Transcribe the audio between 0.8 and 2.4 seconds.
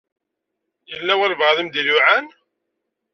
Yella walebɛaḍ i m-d-iluɛan?